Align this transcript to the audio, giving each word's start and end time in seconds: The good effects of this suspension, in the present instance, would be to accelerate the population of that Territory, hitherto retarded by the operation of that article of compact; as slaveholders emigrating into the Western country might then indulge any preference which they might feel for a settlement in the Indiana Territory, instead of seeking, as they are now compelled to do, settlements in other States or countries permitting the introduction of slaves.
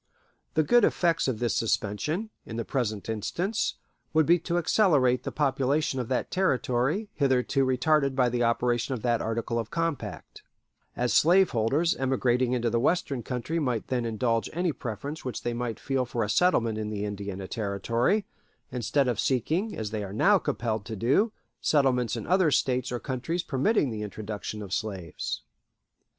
The 0.55 0.63
good 0.63 0.83
effects 0.83 1.27
of 1.27 1.37
this 1.37 1.55
suspension, 1.55 2.31
in 2.43 2.55
the 2.57 2.65
present 2.65 3.07
instance, 3.07 3.75
would 4.13 4.25
be 4.25 4.39
to 4.39 4.57
accelerate 4.57 5.21
the 5.21 5.31
population 5.31 5.99
of 5.99 6.07
that 6.07 6.31
Territory, 6.31 7.11
hitherto 7.13 7.63
retarded 7.63 8.15
by 8.15 8.27
the 8.27 8.41
operation 8.41 8.95
of 8.95 9.03
that 9.03 9.21
article 9.21 9.59
of 9.59 9.69
compact; 9.69 10.41
as 10.95 11.13
slaveholders 11.13 11.95
emigrating 11.95 12.53
into 12.53 12.71
the 12.71 12.79
Western 12.79 13.21
country 13.21 13.59
might 13.59 13.89
then 13.89 14.03
indulge 14.03 14.49
any 14.53 14.71
preference 14.71 15.23
which 15.23 15.43
they 15.43 15.53
might 15.53 15.79
feel 15.79 16.03
for 16.05 16.23
a 16.23 16.29
settlement 16.31 16.79
in 16.79 16.89
the 16.89 17.05
Indiana 17.05 17.47
Territory, 17.47 18.25
instead 18.71 19.07
of 19.07 19.19
seeking, 19.19 19.77
as 19.77 19.91
they 19.91 20.03
are 20.03 20.13
now 20.13 20.39
compelled 20.39 20.83
to 20.85 20.95
do, 20.95 21.31
settlements 21.61 22.15
in 22.15 22.25
other 22.25 22.49
States 22.49 22.91
or 22.91 22.99
countries 22.99 23.43
permitting 23.43 23.91
the 23.91 24.01
introduction 24.01 24.63
of 24.63 24.73
slaves. 24.73 25.43